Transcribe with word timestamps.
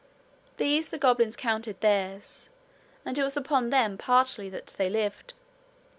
These 0.57 0.89
the 0.89 0.97
goblins 0.97 1.35
counted 1.35 1.79
theirs, 1.81 2.49
and 3.05 3.19
it 3.19 3.23
was 3.23 3.37
upon 3.37 3.69
them 3.69 3.99
partly 3.99 4.49
that 4.49 4.73
they 4.77 4.89
lived. 4.89 5.35